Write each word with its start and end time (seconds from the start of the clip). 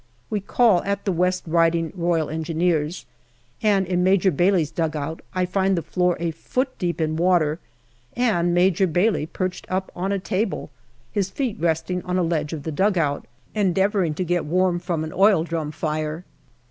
We 0.31 0.39
call 0.39 0.81
at 0.81 1.05
the 1.05 1.11
West 1.11 1.43
Riding 1.45 1.93
R.E., 1.95 2.93
and 3.61 3.85
in 3.85 4.03
Major 4.03 4.31
Bailey's 4.31 4.71
dugout 4.71 5.21
I 5.35 5.45
find 5.45 5.77
the 5.77 5.83
floor 5.83 6.17
a 6.19 6.31
foot 6.31 6.75
deep 6.79 6.99
in 6.99 7.17
water 7.17 7.59
and 8.15 8.51
Major 8.51 8.87
Bailey 8.87 9.27
perched 9.27 9.67
up 9.69 9.91
on 9.95 10.11
a 10.11 10.17
table, 10.17 10.71
his 11.11 11.29
feet 11.29 11.57
resting 11.59 12.01
on 12.01 12.17
a 12.17 12.23
ledge 12.23 12.51
of 12.51 12.63
the 12.63 12.71
dugout, 12.71 13.27
endeav 13.55 13.91
ouring 13.91 14.15
to 14.15 14.23
get 14.23 14.45
warm 14.45 14.79
from 14.79 15.03
an 15.03 15.13
oil 15.13 15.43
drum 15.43 15.71
fire. 15.71 16.25